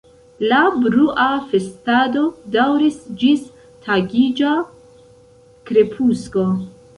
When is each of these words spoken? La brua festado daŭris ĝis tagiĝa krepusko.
La 0.51 0.59
brua 0.83 1.25
festado 1.51 2.23
daŭris 2.55 2.97
ĝis 3.25 3.45
tagiĝa 3.85 4.55
krepusko. 5.73 6.49